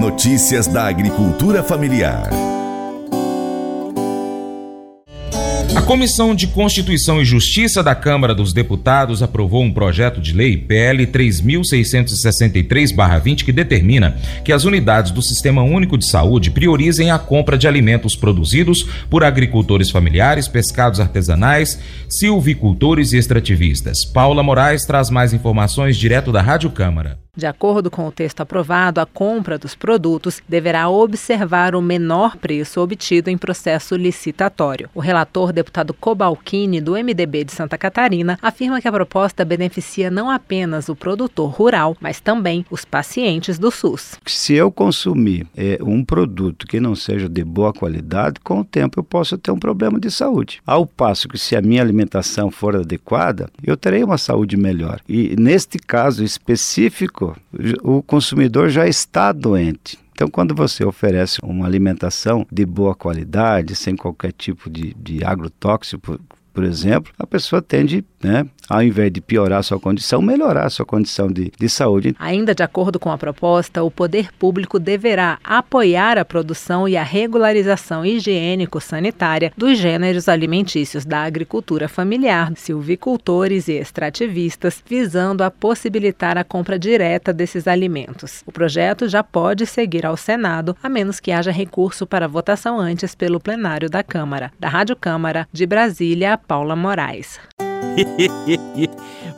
Notícias 0.00 0.66
da 0.66 0.86
agricultura 0.86 1.62
familiar. 1.62 2.49
Comissão 5.90 6.36
de 6.36 6.46
Constituição 6.46 7.20
e 7.20 7.24
Justiça 7.24 7.82
da 7.82 7.96
Câmara 7.96 8.32
dos 8.32 8.52
Deputados 8.52 9.24
aprovou 9.24 9.64
um 9.64 9.72
projeto 9.72 10.20
de 10.20 10.32
lei 10.32 10.56
PL 10.56 11.04
3663-20 11.08 13.44
que 13.44 13.50
determina 13.50 14.16
que 14.44 14.52
as 14.52 14.62
unidades 14.62 15.10
do 15.10 15.20
Sistema 15.20 15.64
Único 15.64 15.98
de 15.98 16.08
Saúde 16.08 16.52
priorizem 16.52 17.10
a 17.10 17.18
compra 17.18 17.58
de 17.58 17.66
alimentos 17.66 18.14
produzidos 18.14 18.84
por 19.10 19.24
agricultores 19.24 19.90
familiares, 19.90 20.46
pescados 20.46 21.00
artesanais, 21.00 21.80
silvicultores 22.08 23.12
e 23.12 23.16
extrativistas. 23.16 24.04
Paula 24.04 24.44
Moraes 24.44 24.86
traz 24.86 25.10
mais 25.10 25.32
informações 25.32 25.96
direto 25.96 26.30
da 26.30 26.40
Rádio 26.40 26.70
Câmara. 26.70 27.18
De 27.36 27.46
acordo 27.46 27.90
com 27.90 28.06
o 28.06 28.12
texto 28.12 28.42
aprovado, 28.42 29.00
a 29.00 29.06
compra 29.06 29.56
dos 29.56 29.74
produtos 29.74 30.42
deverá 30.46 30.90
observar 30.90 31.74
o 31.74 31.80
menor 31.80 32.36
preço 32.36 32.82
obtido 32.82 33.30
em 33.30 33.38
processo 33.38 33.96
licitatório. 33.96 34.90
O 34.94 35.00
relator, 35.00 35.52
deputado 35.52 35.79
Cobalcini, 35.92 36.80
do 36.80 36.92
MDB 36.92 37.44
de 37.44 37.52
Santa 37.52 37.78
Catarina, 37.78 38.38
afirma 38.42 38.80
que 38.80 38.88
a 38.88 38.92
proposta 38.92 39.44
beneficia 39.44 40.10
não 40.10 40.30
apenas 40.30 40.88
o 40.88 40.96
produtor 40.96 41.50
rural, 41.50 41.96
mas 42.00 42.20
também 42.20 42.64
os 42.70 42.84
pacientes 42.84 43.58
do 43.58 43.70
SUS. 43.70 44.18
Se 44.26 44.54
eu 44.54 44.70
consumir 44.70 45.46
é, 45.56 45.78
um 45.82 46.04
produto 46.04 46.66
que 46.66 46.80
não 46.80 46.94
seja 46.94 47.28
de 47.28 47.44
boa 47.44 47.72
qualidade, 47.72 48.40
com 48.42 48.60
o 48.60 48.64
tempo 48.64 49.00
eu 49.00 49.04
posso 49.04 49.38
ter 49.38 49.50
um 49.50 49.58
problema 49.58 49.98
de 49.98 50.10
saúde. 50.10 50.60
Ao 50.66 50.86
passo 50.86 51.28
que, 51.28 51.38
se 51.38 51.56
a 51.56 51.62
minha 51.62 51.82
alimentação 51.82 52.50
for 52.50 52.76
adequada, 52.76 53.48
eu 53.62 53.76
terei 53.76 54.02
uma 54.04 54.18
saúde 54.18 54.56
melhor. 54.56 55.00
E 55.08 55.34
neste 55.38 55.78
caso 55.78 56.24
específico, 56.24 57.36
o 57.82 58.02
consumidor 58.02 58.68
já 58.68 58.86
está 58.86 59.32
doente. 59.32 59.98
Então, 60.20 60.28
quando 60.28 60.54
você 60.54 60.84
oferece 60.84 61.38
uma 61.42 61.64
alimentação 61.64 62.46
de 62.52 62.66
boa 62.66 62.94
qualidade, 62.94 63.74
sem 63.74 63.96
qualquer 63.96 64.32
tipo 64.32 64.68
de, 64.68 64.92
de 64.92 65.24
agrotóxico, 65.24 66.20
por 66.52 66.64
exemplo, 66.64 67.12
a 67.18 67.26
pessoa 67.26 67.62
tende, 67.62 68.04
né, 68.22 68.46
ao 68.68 68.82
invés 68.82 69.12
de 69.12 69.20
piorar 69.20 69.62
sua 69.62 69.80
condição, 69.80 70.20
melhorar 70.22 70.68
sua 70.70 70.86
condição 70.86 71.28
de, 71.28 71.52
de 71.58 71.68
saúde. 71.68 72.14
Ainda 72.18 72.54
de 72.54 72.62
acordo 72.62 72.98
com 72.98 73.10
a 73.10 73.18
proposta, 73.18 73.82
o 73.82 73.90
poder 73.90 74.32
público 74.32 74.78
deverá 74.78 75.38
apoiar 75.44 76.18
a 76.18 76.24
produção 76.24 76.88
e 76.88 76.96
a 76.96 77.02
regularização 77.02 78.04
higiênico-sanitária 78.04 79.52
dos 79.56 79.78
gêneros 79.78 80.28
alimentícios 80.28 81.04
da 81.04 81.22
agricultura 81.22 81.88
familiar, 81.88 82.52
silvicultores 82.56 83.68
e 83.68 83.72
extrativistas, 83.72 84.82
visando 84.86 85.42
a 85.42 85.50
possibilitar 85.50 86.36
a 86.36 86.44
compra 86.44 86.78
direta 86.78 87.32
desses 87.32 87.66
alimentos. 87.68 88.42
O 88.46 88.52
projeto 88.52 89.08
já 89.08 89.22
pode 89.22 89.66
seguir 89.66 90.04
ao 90.04 90.16
Senado, 90.16 90.76
a 90.82 90.88
menos 90.88 91.20
que 91.20 91.32
haja 91.32 91.50
recurso 91.50 92.06
para 92.06 92.28
votação 92.28 92.78
antes 92.78 93.14
pelo 93.14 93.40
plenário 93.40 93.88
da 93.88 94.02
Câmara. 94.02 94.52
Da 94.58 94.68
Rádio 94.68 94.96
Câmara, 94.96 95.48
de 95.52 95.66
Brasília, 95.66 96.39
Paula 96.46 96.74
Moraes. 96.76 97.38